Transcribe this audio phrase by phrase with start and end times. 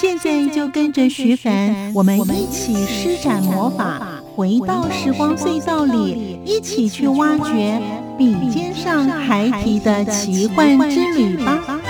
[0.00, 7.82] 现在就跟着徐凡，我们一起施展魔法，回到时光隧道里，一起去挖掘
[8.16, 11.80] 笔尖上孩提的奇幻之旅吧！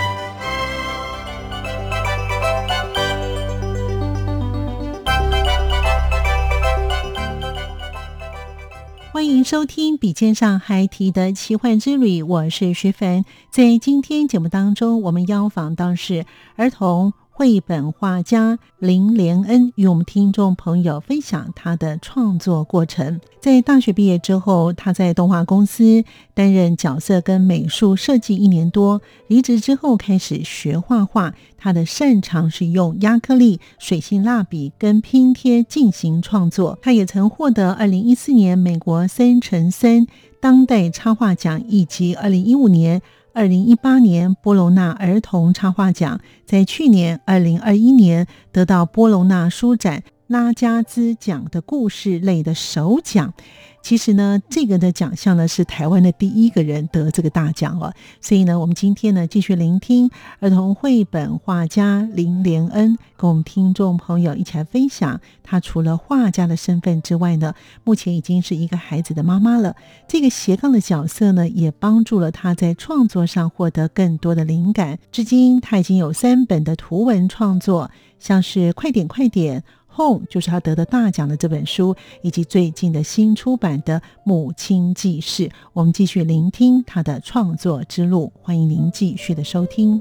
[9.12, 13.26] 欢迎收听《笔尖上孩提的奇幻之旅》，我是徐凡。
[13.50, 16.24] 在今天节目当中，我们邀访到是
[16.56, 17.12] 儿童。
[17.38, 23.20] 绘本画家林连恩与我们听众朋友分享他的创作过程。
[23.40, 26.02] 在大学毕业之后，他在动画公司
[26.34, 29.00] 担任角色跟美术设计一年多。
[29.28, 36.76] 离职之后开始学画画，他的擅长是用亚克力、水性蜡笔跟拼贴进行创作。
[36.82, 40.08] 他也曾获得二零一四年美国三乘三
[40.40, 43.00] 当代插画奖，以及二零一五年。
[43.38, 53.32] 二零一八年波隆纳儿童插画奖，在去年二零二一年得到波隆纳书展拉加兹奖的故事类的首奖。
[53.80, 57.94] 其实呢，这个的奖项呢是台湾的第一个人得这个大奖了。
[58.20, 65.18] 所以呢，我们今天呢继续聆听儿童绘本画家林连恩跟我们听众朋友一起来分享。
[65.42, 69.74] 他除了画家的身份之外呢，目前已经是一个孩子的妈妈了。
[70.06, 74.98] 这个斜杠的角色呢，也帮助了他在创作上获得更多的灵感。
[75.10, 79.64] 至今他已经有三本的图文创作，像是快点快点。
[79.98, 88.32] 痛就是他得的大奖的这本书，以及最近的新出版的《母亲记事》，我们继续聆听他的创作之路。
[88.40, 90.00] 欢迎您继续的收听。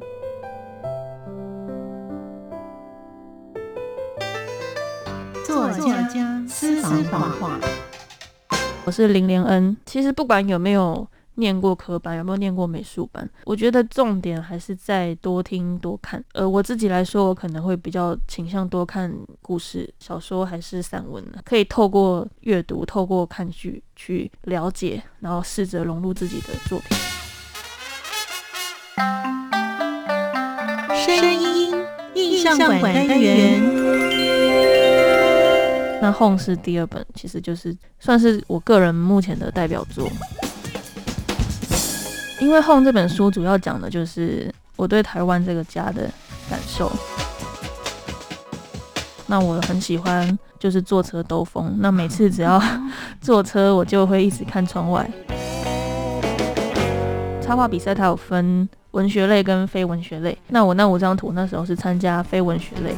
[5.43, 7.59] 作家私房话，
[8.85, 9.75] 我是林连恩。
[9.83, 11.07] 其实不管有没有。
[11.39, 13.27] 念过科班有没有念过美术班？
[13.45, 16.23] 我觉得重点还是在多听多看。
[16.33, 21.39] 呃，我自己来说，我可能会比较倾向多看故事、小说还是散文呢？
[21.45, 26.97] 可以透过阅读、透过看剧去了解，然后试着融入自己的作品。
[30.95, 31.73] 声音
[32.15, 33.61] 印象馆单元，
[36.01, 40.09] 那《Home》是第二本，其实就是算是我个人目前的代表作。
[42.39, 46.09] 因为《Home》这本书主要讲的就是我对台湾这个家的
[46.49, 46.91] 感受。
[49.25, 52.61] 那我很喜欢就是坐车兜风，那每次只要
[53.19, 55.09] 坐车，我就会一直看窗外。
[57.41, 62.95] 插画比赛它有分文学类跟非文学类，那我那五张图那时候是参加非文学类。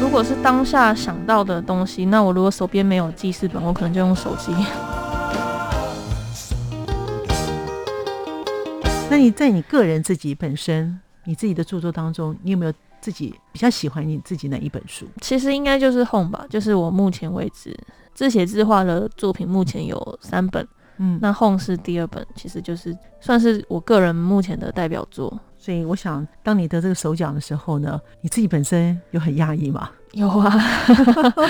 [0.00, 4.52] 如果是当下想到的东西，那我如果手边没有记事本，我可能就用手机。
[9.14, 15.06] 那你在你个人自己本身，你自己的著作当中，你有没有自己比较喜欢你自己哪一本书？
[15.20, 17.72] 其实应该就是《Home》吧，就是我目前为止
[18.12, 20.66] 自写自画的作品，目前有三本。
[20.96, 25.38] 嗯，那《Home》是第二本，其实就是算是我个人目前的代表作。
[25.56, 29.90] 所以我想，当你得这个首奖的时候呢，你自己本身有很压抑吗？
[30.14, 30.50] 有啊，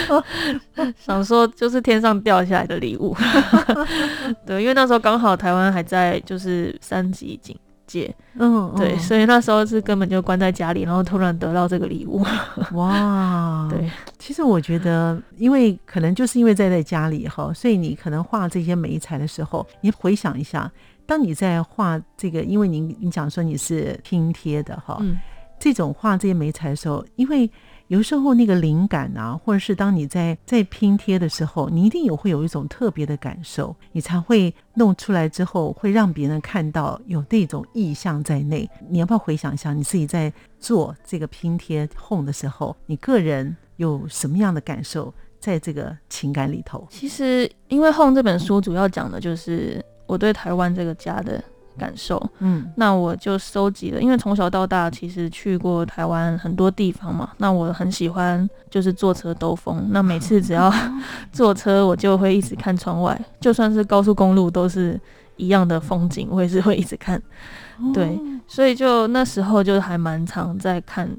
[0.99, 3.15] 想说就是天上掉下来的礼物。
[4.47, 7.55] 对，因为那时候刚好台湾还在就是三级警
[7.87, 12.25] 戒，嗯，对，所以那时候是根本就关在家里，然后突然得到这个礼物，
[12.73, 13.91] 哇， 对。
[14.19, 20.71] 其实我觉得，因为可能就是因为在在家里哈，所以你可能画这些美彩的时候，你回想一下，
[21.05, 24.99] 当你在画这个，因为你你讲说你是拼贴的哈，
[25.59, 27.51] 这种画这些美彩的时候，因为。
[27.95, 38.69] 有时候那个灵感啊，或者是当你在在拼贴的时候，你一定有会有一种特别的感受，你才会弄出来之后会让别人看到有那种意象在内。
[38.89, 46.85] 你要不要回想一下你自己在做这个拼贴哄的时候，你个人有什么样的感受在这个情感里头？
[46.91, 51.41] 其实，因为哄这本书主要讲的就是我对台湾这个家的
[51.79, 52.23] 感受。
[52.39, 59.89] 嗯那我就收集了，因为从小到大其实去过台湾很多地方嘛，那我很喜欢就是坐车兜风。
[59.91, 60.73] 那每次只要
[61.33, 65.01] 坐车，我就会一直看窗外，就算是高速公路都是
[65.37, 67.21] 一样的风景，我也是会一直看。
[67.93, 71.11] 对，所以就那时候就还蛮常在看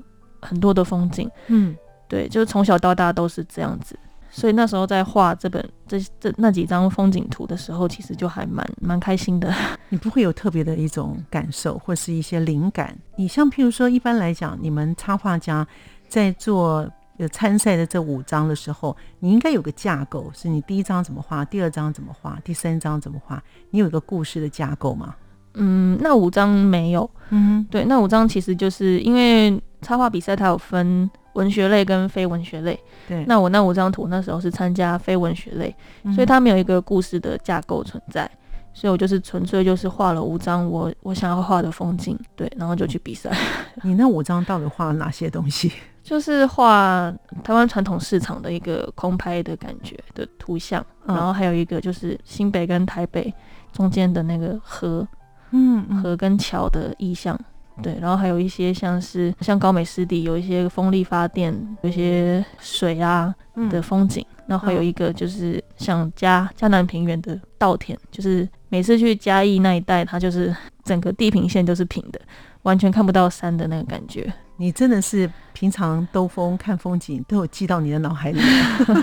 [0.42, 1.30] 很多的风景。
[1.48, 1.76] 嗯
[2.08, 3.98] 对，就是从小到大都是这样子。
[4.36, 9.54] 所以那时候在画这本这这那几张风景图的时候，其实就还蛮蛮开心的。
[9.88, 12.94] 你不会有特别的一种感受，或是一些灵感。
[13.16, 15.66] 你像譬如说，一般来讲，你们插画家
[16.10, 16.86] 在做
[17.18, 25.16] 呃参赛的这五张的时候，你应该有个架构，是你第一张怎么画，第二张怎么画，第三张怎么画，你有一个故事的架构吗？
[25.54, 27.10] 嗯，那五张没有。
[27.30, 32.78] 嗯对，那五张其实就是因为插画比赛它有分文学类跟非文学类。
[33.08, 35.74] 对，那我那五张图那时候是参加非文学类，
[36.04, 38.30] 嗯所以它没有一个故事的架构存在。
[38.74, 43.32] 所以我就是纯粹就是画了五张我我想要画的风景，对，然后就去比赛，
[43.84, 45.72] 你那五张到底画了哪些东西？
[46.04, 47.10] 就是画
[47.42, 53.34] 台湾传统市场的一个空拍的感觉的图像，嗯然后还有一个就是新北跟台北
[53.72, 55.08] 中间的那个河
[55.52, 57.40] 嗯嗯河跟桥的意象，
[57.82, 63.70] 对，然后还有一些像是像高美湿地有一些风力发电，有一些水啊嗯。
[63.70, 72.20] 的风景，然后还有一个就是像嘉嘉南平原的稻田，就是每次去嘉义那一带，它就是整个地平线都是平的，
[72.64, 74.32] 完全看不到山的那个感觉。
[74.58, 78.40] 你真的是平常兜风看风景都有记到你的脑海里，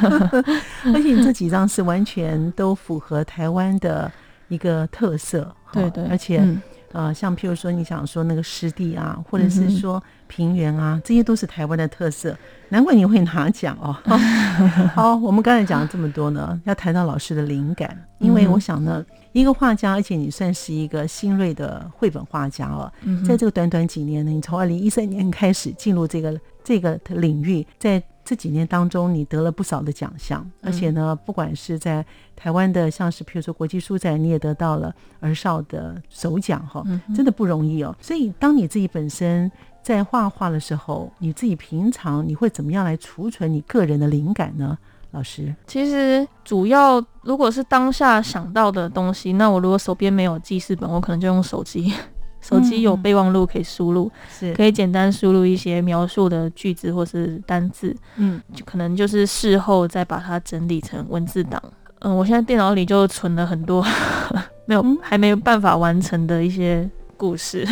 [0.95, 4.11] 而且你这几张是完全都符合台湾的
[4.49, 12.37] 一个特色，对对，而且、嗯呃，像譬如说你想说那个湿地啊，或者是说平原啊，这些都是台湾的特色，
[12.69, 13.97] 难怪你会拿奖哦。
[14.95, 32.05] 好，我们刚才讲了这么多呢，要谈到老师的灵感，因为我想呢，一个画家，而且你算是一个新锐的绘本画家哦，嗯在这个短短几年呢，你从二零一三年开始进入这个这个领域，在这几年当中，你得了不少的奖项，而且呢，不管是在
[32.37, 37.97] 台湾的，像是譬如说国际书展，你也得到了儿少的首奖哈，真的不容易哦。
[38.01, 39.51] 所以，当你自己本身
[39.83, 44.79] 在画画的时候，你自己平常你会怎么样来储存你个人的灵感呢？
[45.13, 51.93] 老师，其实主要如果是当下想到的东西，那我如果手边没有记事本，我可能就用手机。
[52.41, 61.63] 手机有嗯备忘录可以输入，是可以简单输入一些描述的句子或是单字，嗯就可能就是事后再把它整理成文字档。
[62.01, 63.81] 嗯，我现在电脑里就存了很多
[64.67, 67.65] 没有嗯还没有办法完成的一些故事。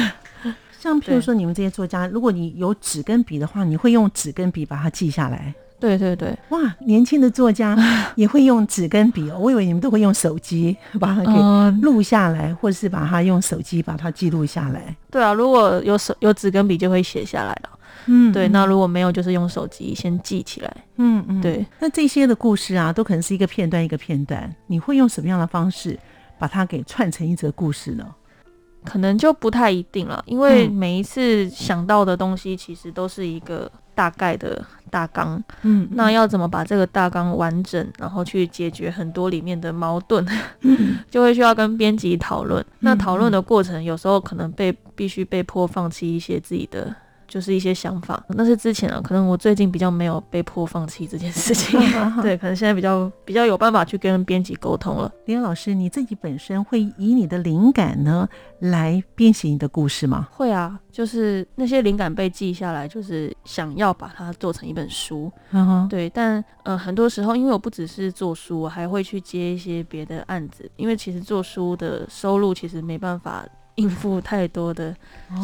[0.78, 5.52] 像譬如说你们这些作家，如果你有纸跟笔的话，你会用纸跟笔把它记下来。
[5.80, 7.76] 对对对，哇，年轻的作家
[8.14, 14.94] 也会用纸跟笔哦，我以为你们都会用手机 把它给嗯，录下来，或者是把它用手机把它记录下来。
[15.10, 17.70] 对啊，如果有手有纸跟笔就会写下来了。
[18.06, 20.74] 嗯对，那如果没有，就是用手机先记起来。
[20.96, 25.98] 嗯嗯，对，那这些的故事啊，都可能是一个片段一个片段，你会用什么样的方式
[26.38, 28.06] 把它给串成一则故事呢？
[28.84, 35.42] 可能就不太一定了，因为嗯每一次想到的东西其实都是一个大概的大纲。
[35.60, 40.26] 嗯那要怎么把这个大纲完整，然后去解决很多里面的矛盾，
[41.10, 42.64] 就会需要跟编辑讨论。
[42.78, 46.96] 那讨论的过程有时候可能被必须被迫放弃一些自己的。
[47.30, 51.78] 就是一些想法，那是之前啊，可能我最近比较没有被迫放弃这件事情，
[52.20, 55.10] 对，可能现在比较比较有办法去跟编辑沟通了。
[55.26, 60.26] 林老师，你自己本身会以你的灵感呢来编写你的故事吗？
[60.32, 73.46] 会啊，就是那些灵感被记下来，就是想要把它做成一本书，嗯哼，对，但呃，很多时候因为我不只是做书，我还会去接一些别的案子，因为其实做书的收入其实没办法
[73.80, 74.94] 应付太多的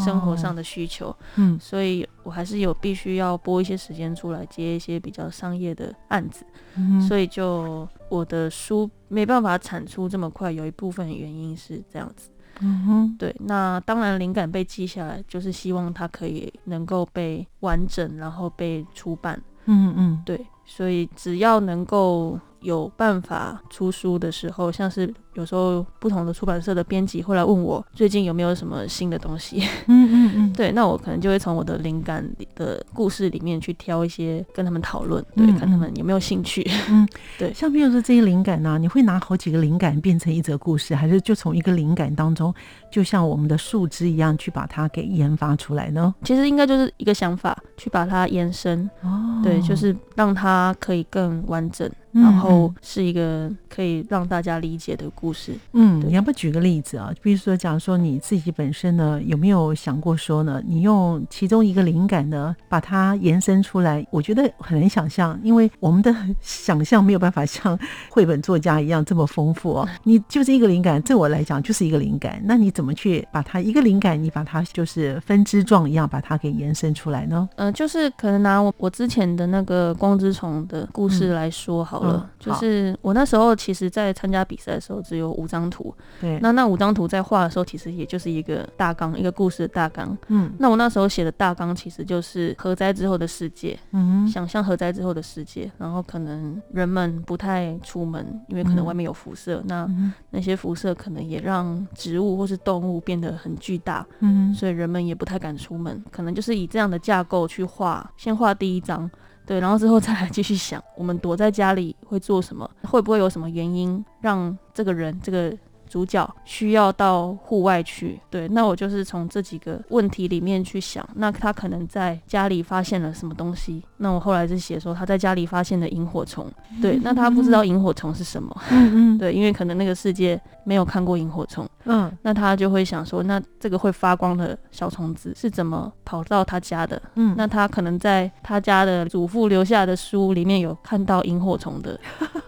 [0.04, 1.58] 生活上的需求，嗯。
[1.60, 6.44] 所以我还是有必须要拨一些时间出来接一些比较商业的案子，
[6.76, 12.30] 嗯所以就我的书没办法产出这么快，有一部分原因是这样子。
[12.60, 19.38] 嗯哼，对，那当然灵感被记下来，就是希望它可以能够被完整，然后被出版。
[19.66, 20.22] 嗯嗯。
[20.24, 36.66] 对，所以只要能够有办法出书的时候，像是有时候不同的出版社的编辑会来问我最近有没有什么新的东西，嗯嗯嗯， 对，那我可能就会从我的灵感的故事里面去挑一些跟他们讨论，对，嗯看他们有没有兴趣。
[37.38, 42.52] 对像比如说这些灵感呢、你会拿好几个灵感变成一则故事，还是就从一个灵感当中，
[42.90, 46.14] 就像我们的树枝一样去把它给研发出来呢？
[46.24, 55.25] 其实应该就是一个想法，去把它延伸，哦对，就是让它可以更完整，嗯然后是一个可以让大家理解的故事。
[55.72, 57.12] 嗯，你要不要举个例子啊？
[57.22, 64.06] 比如说，假如说你自己本身呢，有没有想过说呢，你用其中一个灵感呢，把它延伸出来？
[64.10, 67.78] 我觉得很难想象，因为我们的想象没有办法像
[68.10, 69.88] 绘本作家一样这么丰富哦。
[70.04, 77.48] 你就是一个灵感，对我来讲就是一个灵感，那你怎么去把它一个灵感，你把它就是分支状一样把它给延伸出来呢？
[77.56, 90.16] 呃，就是可能拿我我之前的那个光之虫的故事来说好了，嗯就是我那时候其实在参加比赛的时候只有五张图，对，那那五张图在画的时候其实也就是一个大纲，一个故事的大纲。
[90.28, 90.52] 嗯。
[90.58, 109.10] 那我那时候写的大纲其实就是核灾之后的世界，嗯想象核灾之后的世界，然后可能人们不太出门，因为可能嗯外面有辐射，那嗯那些辐射可能也让植物或是动物变得很巨大，嗯所以人们也不太敢出门，可能就是以这样的架构去画，先画第一章，
[109.46, 115.56] 对，然后之后再来继续想，我们躲在家里会做什么，会不会有什么原因让这个人这个。
[115.88, 123.82] 主角需要到户外去，对，那我就是从这几个问题里面去想，那他可能在家里发现了什么东西？
[123.98, 126.50] 那我后来是写说他在家里发现了萤火虫，
[126.82, 129.18] 对，那他不知道萤火虫是什么，嗯嗯。
[129.18, 132.10] 对，因为可能那个世界没有看过萤火虫，嗯。
[132.22, 137.00] 那他就会想说，那这个会发光的小虫子是怎么跑到他家的？
[137.14, 141.98] 嗯，那他可能在他家的祖父留下的书里面有看到萤火虫的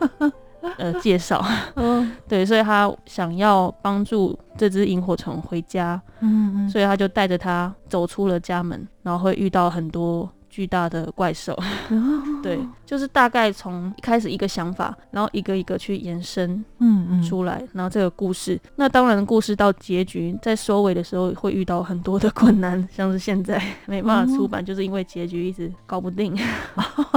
[0.78, 1.44] 呃介绍，
[1.76, 6.68] 嗯对，所以他想要帮助这只萤火虫回家，嗯嗯。
[6.68, 10.28] 所以他就带着它走出了家门，然后会遇到很多
[10.58, 11.56] 巨大的怪兽。
[11.88, 16.50] 嗯， 对，就是大概从一开始一个想法，然后一个一个去延伸
[16.80, 26.36] 嗯嗯出来，然后这个故事，那当然故事到结局在收尾的时候会遇到很多的困难，像是现在没办法出版，就是因为结局一直搞不定。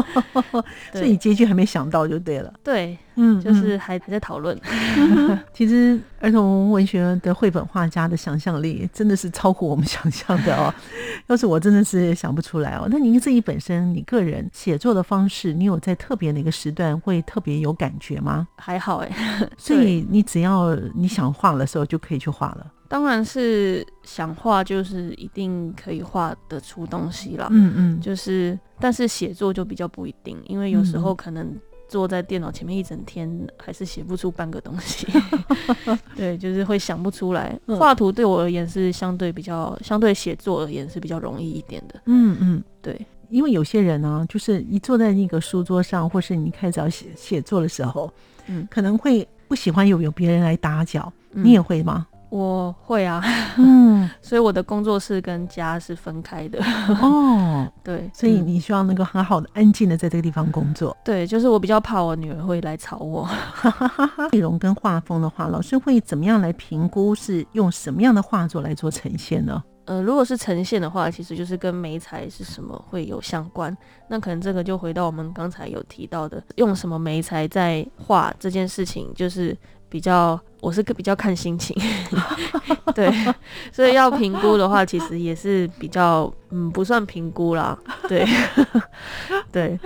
[0.93, 2.53] 所以结局还没想到就对了。
[2.63, 4.55] 对，嗯，就是还还在讨论。
[4.97, 10.73] 嗯其实儿童文学的绘本画家的想象力真的是超乎我们想象的哦。
[11.27, 12.87] 要是我真的是想不出来哦。
[12.89, 18.47] 那您自己本身你个人写作的方式，你有在特别哪个时段会特别有感觉吗？
[18.57, 19.09] 还好哎，
[19.57, 22.71] 所以你只要你想画的时候就可以去画了。
[22.87, 27.47] 当然是想画，就是一定可以画得出东西了。
[27.49, 31.57] 嗯嗯，就是，但是写作就比较不一定，因为有时候嗯可能
[31.91, 33.29] 坐在电脑前面一整天，
[33.61, 35.05] 还是写不出半个东西。
[36.15, 37.59] 对，就是会想不出来。
[37.65, 42.01] 嗯画图对我而言是相对比较，相对写作而言是比较容易一点的。
[42.05, 42.63] 嗯嗯。
[42.81, 48.09] 对，因为有些人呢、就是一坐在那个书桌上，或是你开始要写写作的时候，
[48.47, 52.07] 嗯可能会不喜欢有有别人来打搅，嗯你也会吗？
[52.31, 53.21] 我会啊，
[53.57, 56.63] 嗯， 所以我的工作室跟家是分开的。
[57.01, 60.95] 哦， 对，所以嗯你希望能够很好的、安静的在这个地方工作。
[61.03, 63.27] 对，就是我比较怕我女儿会来吵我。
[64.31, 67.13] 内容跟画风的话，老师会怎么样来评估？
[67.13, 69.61] 是用什么样的画作来做呈现呢？
[69.83, 73.75] 呃，如果是呈现的话，其实就是跟媒材是什么会有相关。
[74.07, 79.57] 那可能这个就回到我们刚才有提到的，用什么媒材在画这件事情，就是
[79.91, 81.75] 比较，我是个比较看心情。
[82.95, 83.11] 对，
[83.73, 87.77] 所以要评估的话，其实也是比较，嗯，不算评估啦。
[88.07, 88.25] 对，
[89.51, 89.77] 对，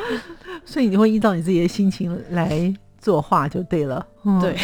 [0.63, 4.05] 所以你会依照你自己的心情来作画就对了。
[4.23, 4.55] 嗯对，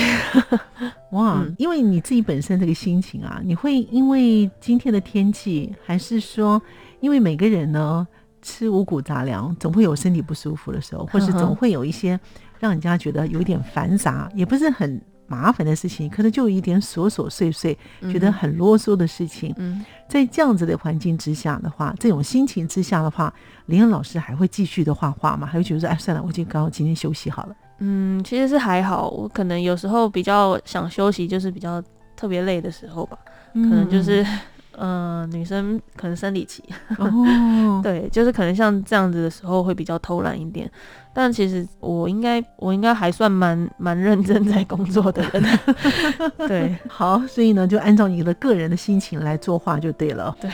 [1.12, 6.62] 哇，嗯因为你自己本身这个心情啊，你会因为今天的天气，还是说
[7.00, 8.08] 因为每个人呢
[8.44, 12.20] 吃五谷杂粮，总会有身体不舒服的时候，或是总会有一些
[12.60, 15.00] 让人家觉得有一点繁杂，也不是很
[15.32, 17.78] 麻烦的事情，可能就有一点琐琐碎碎，
[18.12, 19.54] 觉得嗯很啰嗦的事情。
[19.58, 23.34] 嗯，在这样子的环境之下的话，这种心情之下的话，
[23.68, 25.48] 林恩老师还会继续的画画吗？
[25.48, 27.56] 还会觉得说，哎，算了，我就刚好今天休息好了。
[27.80, 31.82] 嗯，其实是还好，我可能有时候比较想休息，就是比较
[32.16, 33.18] 特别累的时候吧，
[33.54, 34.26] 可可能就是。
[34.78, 36.64] 呃，女生可能生理期，
[36.98, 40.70] 哦， 对，就是可能像这样子的时候会比较偷懒一点，
[41.14, 45.44] 但其实我应该我应该还算蛮蛮认真在工作的人，
[46.48, 50.36] 对，好，所以呢，就按照你的个人的心情来作画就对了。
[50.40, 50.50] 对。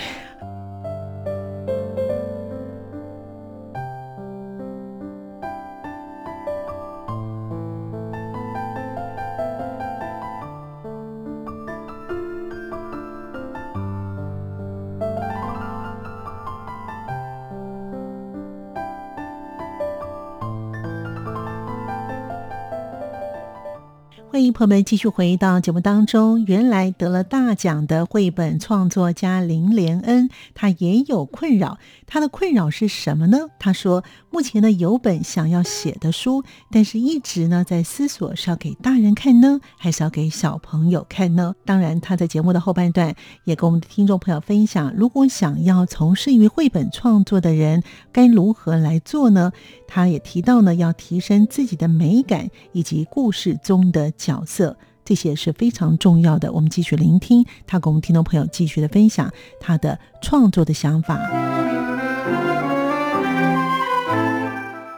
[24.58, 26.44] 朋友们继续回到节目当中。
[26.46, 31.78] 原来得了大奖的绘本创作家林连恩，他也有困扰。
[32.08, 33.38] 他的困扰是什么呢？
[33.60, 41.54] 他说，目前呢有本想要写的书，但是一直呢在思索是要给大人看呢，还是要给小朋友看呢？
[41.64, 49.52] 当然，他在节目的后半段也跟我们的听众朋友分享，如果想要从事于绘本创作的人，该如何来做呢？
[49.88, 56.52] 他也提到呢，要提升自己的美感以及故事中的角色，这些是非常重要的。
[56.54, 61.20] 我们继续聆听他跟我们听众朋友继续的分享他的创作的想法。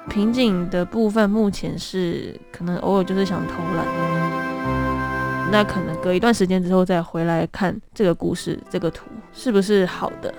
[0.09, 3.85] 瓶颈的部分目前是可能偶尔就是想偷懒，
[5.51, 10.33] 那可能隔一段时间之后再回来看这个故事，这个图是不是好的？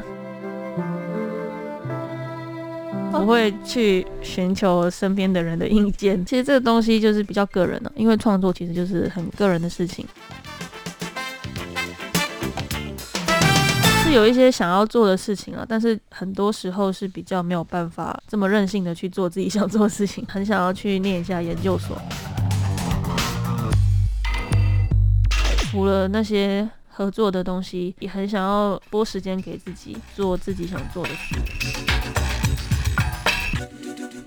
[3.11, 6.25] 不会去寻求身边的人的意见。
[6.25, 10.07] 其实这个东西就是比较个人的，因为创作其实就是很个人的事情。
[14.03, 20.25] 是有一些想要做的事情啊，但是很多时候是比较没有办法这么任性的去做自己想做的事情。
[20.31, 22.01] 很想要去念一下研究所，
[25.71, 31.35] 除了那些合作的东西，也很想要拨时间给自己做自己想做的事。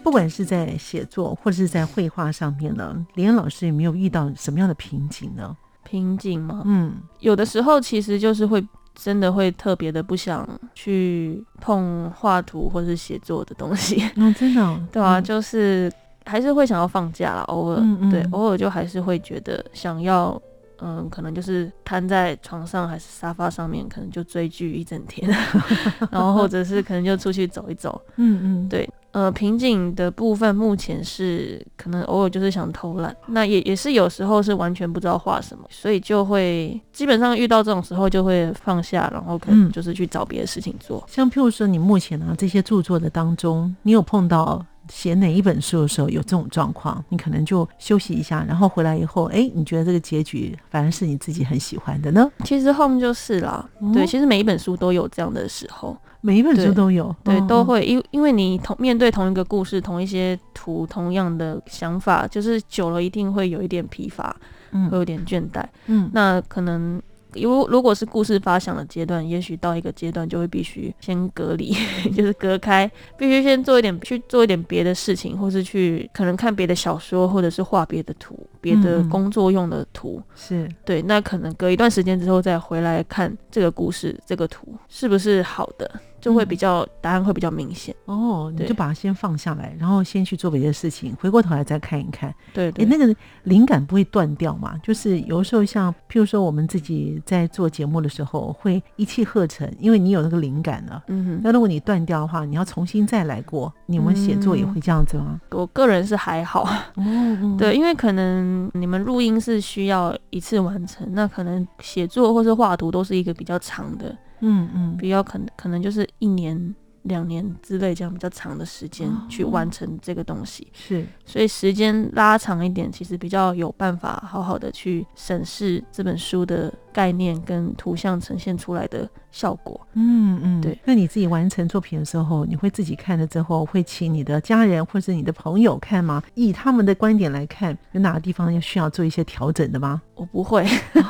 [0.03, 5.55] 不管是在写作或者是在绘画上面呢，连老师有没有遇到什么样的瓶颈呢？
[5.83, 6.62] 瓶颈吗？
[6.65, 14.03] 嗯，有的时候其实就是会真的会特别的不想去碰画图或是写作的东西。
[14.15, 15.91] 嗯，真的， 对啊，就是
[16.25, 17.81] 还是会想要放假啦，偶尔，
[18.12, 20.41] 对，偶尔就还是会觉得想要，
[20.79, 25.29] 嗯，可能就是瘫在床上还是沙发上面，可能就追剧一整天，
[26.12, 28.01] 然后或者是可能就出去走一走。
[28.17, 28.89] 嗯嗯，对。
[29.13, 41.03] 呃，瓶颈的部分目前是可能偶尔就是想偷懒，那也也是有时候是完全不知道画什么，所以就会基本上遇到这种时候就会放下，然后可能就是去找别的事情做。
[41.08, 52.29] 像譬如说你目前啊这些著作的当中，你有碰到写哪一本书的时候有这种状况，你可能就休息一下，然后回来以后，哎，你觉得这个结局反而是你自己很喜欢的呢？
[52.43, 55.97] 其实 home 就是啦，对，其实每一本书都有这样的时候。
[56.25, 64.33] 每一本书都有，对，都会，因因为你同面对同一个故事，同一些图，同样的想法，就是久了一定会有一点疲乏，
[64.72, 67.01] 嗯，会有点倦怠，嗯，那可能
[67.35, 71.74] 如如果是故事发想的阶段，也许到一个阶段就会必须先隔离，
[72.15, 80.69] 就是隔开，必须先做一点去做一点别的事情，或是去可能看别的小说，或者是画别的图，别的工作用的图，是。
[80.85, 85.89] 对，那可能隔一段时间之后再回来看这个故事，这个图是不是好的？
[86.24, 92.33] 就会比较答案会比较明显哦，你就把它先放下来，然后先去做别的事情，回过头来再看一看。
[92.53, 94.77] 对，哎，那个灵感不会断掉嘛？
[94.81, 101.03] 就是有时候像譬如说我们自己在做节目的时候，会一气呵成，因为你有那个灵感了。
[101.07, 101.42] 嗯哼。
[101.44, 103.74] 那如果你断掉的话，你要重新再来过。
[103.86, 105.42] 你们写作也会这样子吗？
[105.51, 106.64] 我个人是还好。
[106.96, 107.57] 哦。
[107.59, 114.16] 对，因为可能你们录音是需要一次完成，那可能写作或是画图都是一个比较长的。
[114.39, 129.09] 嗯嗯，比较可能可能就是一年两年之类这样比较长的时间去完成这个东西，是，所以时间拉长一点，其实比较有办法好好的去审视这本书的概念跟图像呈现出来的。
[129.33, 130.77] 效果，嗯嗯，对。
[130.85, 136.22] 那你自己完成作品的时候，你会自己看了之后，会请你的家人或者你的朋友看吗？
[136.35, 140.00] 以他们的观点来看，有哪个地方要需要做一些调整的吗？
[140.13, 140.63] 我不会，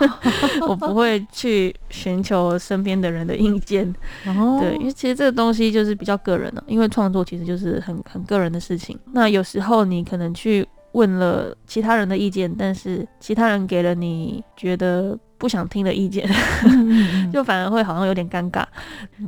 [0.67, 3.85] 我不会去寻求身边的人的意见。
[4.25, 8.97] 哦，对，因为其实这个东西就是比较个人的，因为创作其实就是很很个人的事情。
[9.11, 15.19] 那有时候你可能去问了其他人的意见，但是其他人给了你觉得。
[15.43, 16.25] 不想听的意见，
[17.33, 18.63] 就反而会好像有点尴尬，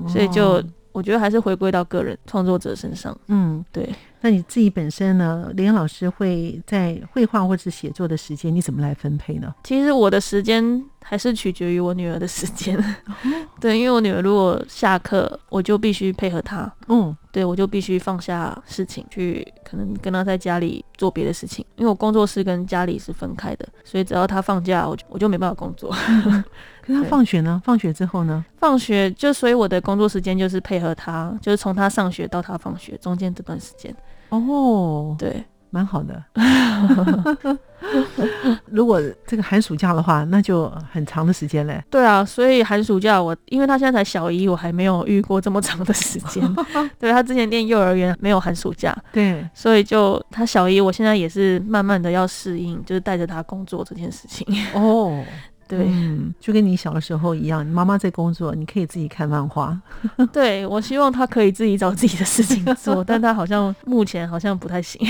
[0.07, 0.63] 所以就
[0.95, 3.15] 我觉得还是回归到个人创作者身上。
[3.27, 3.93] 嗯，对。
[4.21, 5.51] 那你自己本身呢？
[5.53, 9.53] 林老师会在绘画或者写作的时间，你怎么来分配呢？
[9.65, 12.75] 其实我的时间还是取决于我女儿的时间。
[13.59, 16.71] 对，因为我女儿如果下课，我就必须配合她。
[16.87, 21.63] 嗯，对，我就必须放下事情，去可能跟她在家里做别的事情。
[21.75, 25.93] 因为我工作室跟家里是分开的，所以只要她放假，我就我就没办法工作。
[26.85, 27.61] 可是她放学呢？
[27.65, 28.45] 放学之后呢？
[28.57, 33.95] 放学就所以我的工作时间就是配合他，就是从他上学到他放学中间这段时间。
[34.29, 36.23] 哦，对，蛮好的。
[38.65, 41.83] 如果这个寒暑假的话，那就很长的时间嘞。
[41.89, 46.43] 对啊，所以寒暑假我，因为他现在才小一，我还没有遇过这么长的时间。
[46.99, 54.45] 对他之前念幼儿园没有寒暑假，对，所以就他小一，我现在也是慢慢的要适应，就是带着他工作这件事情。
[54.73, 55.23] 哦。
[55.67, 59.79] 对，嗯，就跟你小的时候一样，你妈妈在工作，你可以自己看漫画。
[60.31, 65.01] 对，我希望他可以自己找自己的事情 做，但他好像目前好像不太行。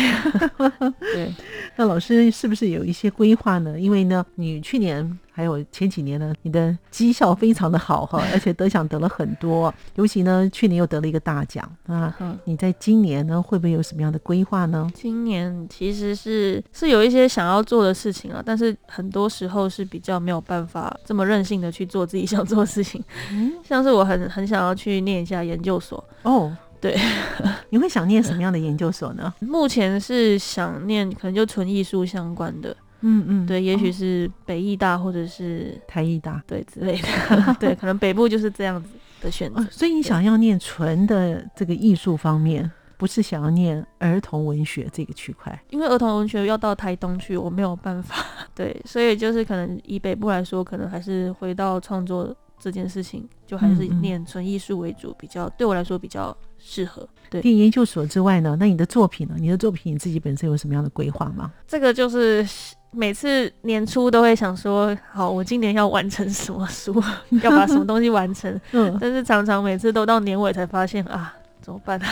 [1.13, 1.33] 对，
[1.75, 3.79] 那老师是不是有一些规划呢？
[3.79, 5.19] 因为呢，你去年。
[5.35, 12.15] 还有前几年呢，你的绩效非常的好哈， 而且得奖得了很多，尤其呢，去年又得了一个大奖啊。
[12.45, 14.89] 你在今年呢，会不会有什么样的规划呢？
[14.95, 23.03] 今年其实是是有一些想要做的事情啊，但是很多时候是比较没有办法这么任性的去做自己想做的事情。
[23.33, 26.55] 嗯，像是我很很想要去念一下研究所哦。
[26.79, 26.95] 对，
[27.71, 29.33] 你会想念什么样的研究所呢？
[29.39, 32.75] 目前是想念可能就纯艺术相关的。
[33.01, 38.89] 嗯嗯，对，也许是北艺大或者是台艺大，对之类的， 对，可能北部就是这样子
[39.21, 39.61] 的选择。
[39.69, 45.61] 所以你想要念纯的这个艺术方面，不是想要念儿童文学这个区块？
[45.69, 48.15] 因为儿童文学要到台东去，我没有办法。
[48.55, 57.07] 对，所以就是可能以北部来说，可能还是回到创作这件事情，就还是念纯艺术为主，比较对我来说比较适合。
[57.29, 59.35] 对，念研究所之外呢，那你的作品呢？
[59.37, 61.51] 你的作品你自己本身有什么样的规划吗？
[61.67, 62.47] 这个就是。
[62.95, 67.03] 每次年初都会想说，好，我今年要完成什么书，
[67.43, 68.59] 要把什么东西完成。
[68.71, 72.07] 嗯，但是常常每次都到年尾才发现啊，怎么办啊？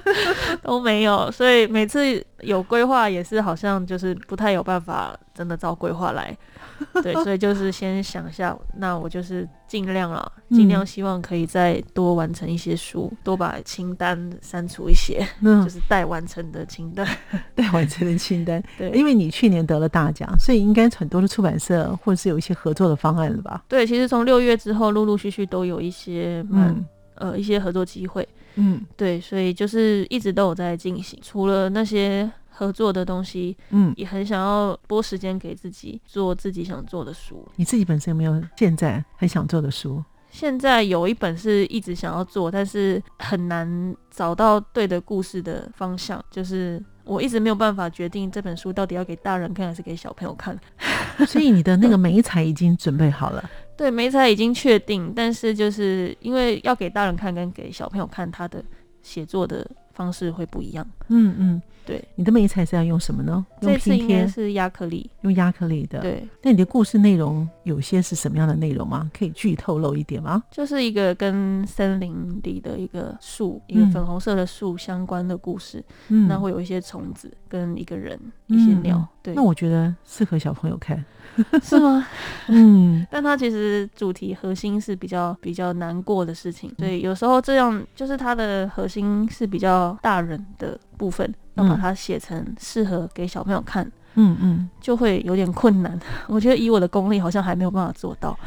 [0.62, 6.36] 都没有，所以每次有规划也是好像就是不太有办法真的照规划来。
[7.02, 17.06] 对，所以就是先想一下，那我就是尽量了，尽量希望可以再多完成一些书，多把清单删除一些，就是待完成的清单，
[17.54, 18.62] 待完成的清单。
[18.76, 23.64] 对，因为你去年得了大奖，所以应该很多的出版社或者是有一些合作的方案了吧？
[23.68, 28.26] 对，其实从六月之后，陆陆续续都有一些嗯呃一些合作机会。
[28.56, 32.30] 嗯，对，所以就是一直都有在进行，除了那些。
[32.54, 37.48] 合作的东西，嗯，也很想要拨时间给自己做自己想做的书。
[37.56, 40.04] 你自己本身有没有现在很想做的书？
[40.30, 50.58] 现在有一本是一直想要做，但是很难找到对的故事的方向，就是我一直没有办法决定这本书到底要给大人看还是给小朋友看。
[51.28, 53.50] 所以你的那个美彩已经准备好了？
[53.76, 58.64] 对，美彩已经确定，但是就是因为要给大人看跟给小朋友看，他的
[59.02, 60.86] 写作的方式会不一样。
[61.08, 61.62] 嗯嗯。
[61.84, 63.44] 对，你的美彩是要用什么呢？
[63.62, 65.98] 用拼贴是亚克力，用亚克力的。
[65.98, 69.10] 对，那你的故事内容有些是什么样的内容吗？
[69.12, 70.44] 可以剧透露一点吗？
[70.48, 75.84] 就是一个跟森林里的一个树，一个粉红色的树相关的故事。
[76.06, 79.04] 嗯，那会有一些虫子跟一个人，一些鸟。
[79.20, 81.04] 对，那我觉得适合小朋友看。
[81.62, 82.06] 是吗？
[82.48, 95.98] 嗯， 但它其实主题核心是比较比较难过的事情，所以有时候这样就是它的核心是比较大人的部分，要把它写成适合给小朋友看，嗯嗯，就会有点困难。
[96.28, 98.38] 我觉得以我的功力，好像还没有办法做到。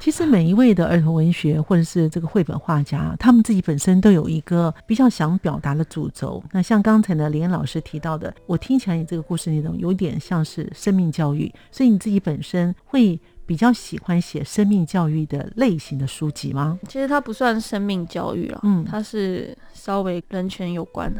[0.00, 6.42] 其实每一位的儿童文学或者是这个绘本画家，他们自己本身都有一个比较想表达的主轴。
[6.50, 16.76] 那像刚才呢，连老师提到的，我听起来你这个故事内容有点像是生命教育，所以你自己本身会比较喜欢写生命教育的类型的书籍吗？
[16.88, 21.12] 其实它不算生命教育了，嗯，它是稍微人权有关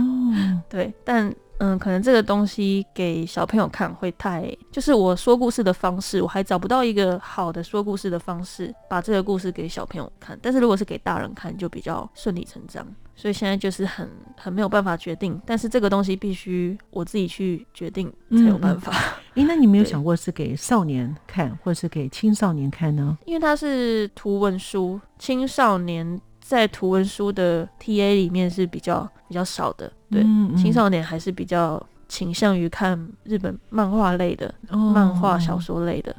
[0.70, 1.30] 对，但。
[1.62, 10.38] 嗯，可能这个东西给小朋友看会太，就是我说故事的方式，我还找不到一个好的说故事的方式，把这个故事给小朋友看。
[10.40, 12.86] 但是如果是给大人看，就比较顺理成章。
[13.14, 14.08] 所以现在就是很
[14.38, 18.90] 很没有办法决定，但是这个东西必须我自己去决定才有办法。
[19.34, 23.18] 哎，那你没有想过是给少年看，或者是给青少年看呢？
[23.26, 26.18] 因为它是图文书，青少年
[26.50, 29.88] 在图文书的 TA 里面是比较比较少的。
[30.10, 30.20] 对，
[30.56, 36.12] 青少年还是比较倾向于看日本漫画类的，漫画小说类的，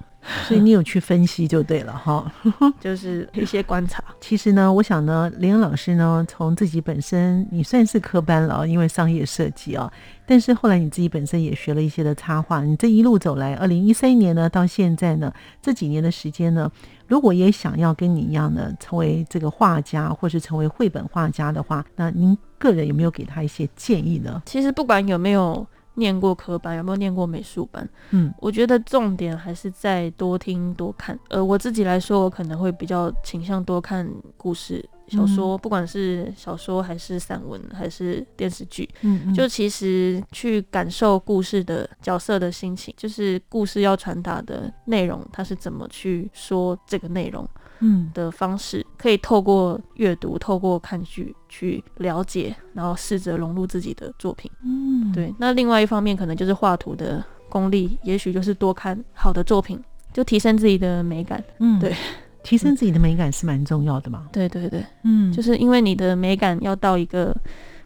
[0.48, 2.32] 所以你有去分析就对了哈，
[2.80, 4.02] 就是一些观察。
[4.22, 9.92] 其实呢，我想呢，林老师呢，从自己本身你算是科班了，因为商业设计啊，
[10.26, 15.30] 但是后来你自己本身也学了一些的插画，你这一路走来，二零一三年呢到现在呢
[15.62, 16.72] 这几年的时间呢。
[17.12, 24.42] 如果也想要跟你一样的成为这个画家，或是成为绘本画家的话，那您个人有没有给他一些建议呢？
[24.46, 31.20] 其实不管有没有念过科班，有没有念过美术班，嗯，我觉得重点还是在多听多看。
[31.28, 34.82] 呃，我自己来说，我可能会比较倾向多看故事。
[35.12, 47.48] 小说，不管是小说还是散文还是电视剧，嗯，就其实去感受故事的角色的心情，就是故事要传达的内容，他是怎么去说这个内容，
[47.80, 48.10] 嗯。
[48.14, 54.50] 的方式，可以透过阅读、透过看剧去了解，然后试着融入自己的作品。
[54.64, 59.82] 嗯，对，那另外一方面可能就是画图的功力，也许就是多看好的作品，
[60.14, 61.44] 就提升自己的美感。
[61.60, 61.96] 嗯，对，
[62.44, 64.28] 提升自己的美感是蛮重要的嘛。
[64.32, 67.36] 对对对，嗯，就是因为你的美感要到一个，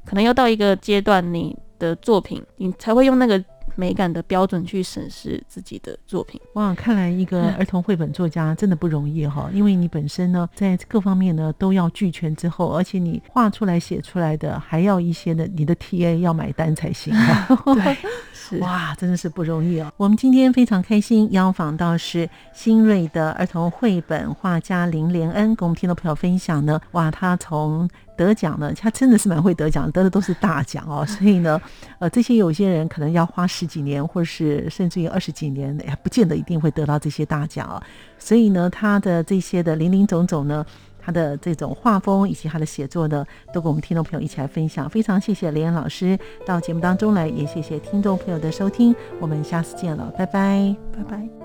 [0.06, 3.44] 可能要到一个阶段，你的作品你才会用那个
[3.76, 6.40] 美感的标准去审视自己的作品。
[6.54, 17.48] 哇，看来一个儿童绘本作家真的不容易哈，因为你本身呢在各方面呢都要俱全之后，而且你画出来写出来的还要一些的你的 TA 要买单才行啊。
[17.76, 17.98] 对，
[18.34, 19.92] 是哇，真的是不容易哦。
[19.98, 26.80] 我们今天非常开心，邀访到是新锐的儿童绘本画家林连恩，跟我们听众朋友分享呢。
[26.92, 31.06] 哇，他从得奖呢，他真的是蛮会得奖，得的都是大奖哦。
[31.08, 31.62] 所以呢，
[32.00, 37.82] 呃，这些有些人可能要花十几年，或者是甚至于二十几年，哎，不见得一定会得到这些大奖哦。
[38.18, 40.66] 所以呢，他的这些的林林总总呢。
[41.08, 43.24] 他的这种画风以及他的写作呢，
[43.54, 44.90] 都跟我们听众朋友一起来分享。
[44.90, 48.96] 非常谢谢连恩老师到节目当中来，也谢谢听众朋友的收听。
[49.20, 51.45] 我们下次见了，拜拜，拜拜。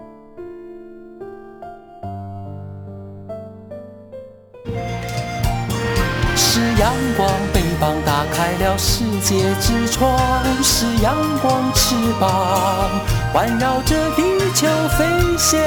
[6.61, 10.14] 是阳光，翅膀打开了世界之窗；
[10.62, 13.01] 是阳光，翅膀
[13.33, 14.23] 环绕着地
[14.55, 15.07] 球飞
[15.38, 15.59] 翔。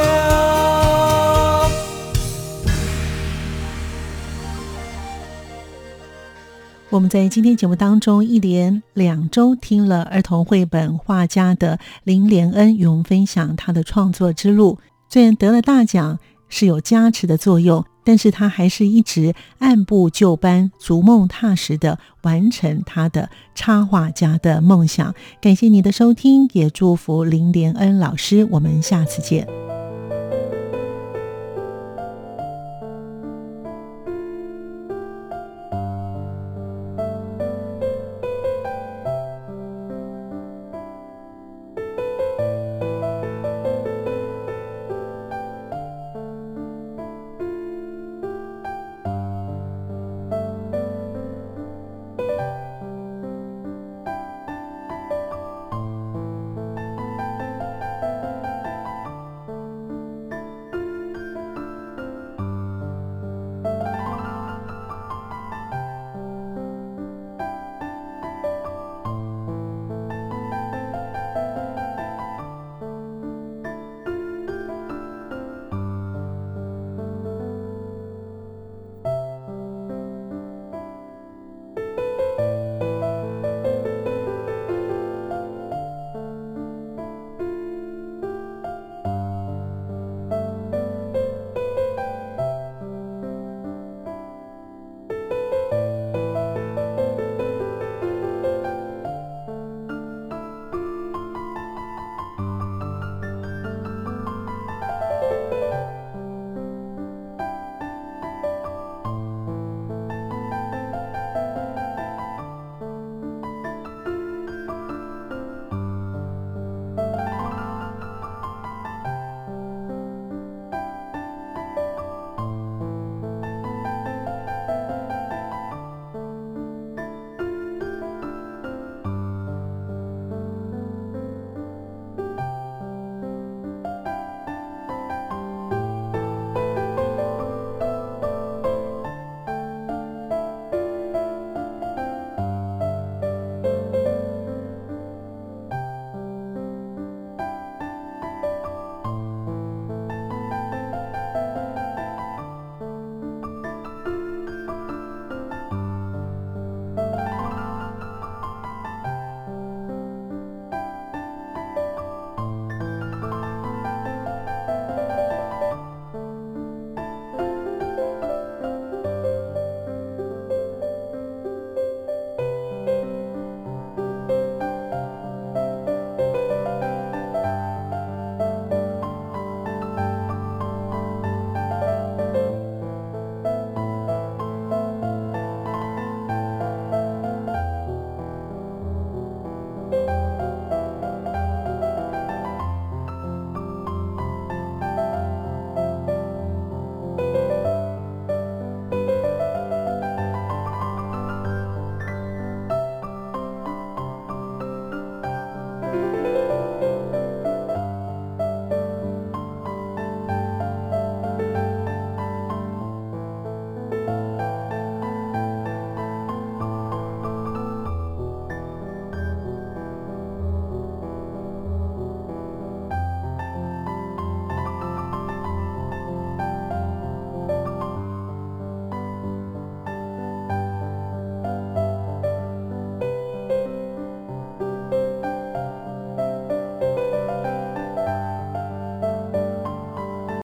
[6.91, 14.77] 我们在今天节目当中一连两周听了儿童绘本画家的林连恩与我们分享他的创作之路。
[15.09, 25.13] 虽然得了大奖是有加持的作用，但是他还是一直按部就班、逐梦踏实的完成他的插画家的梦想。
[25.41, 28.47] 感谢你的收听，也祝福林连恩老师。
[28.51, 29.47] 我们下次见。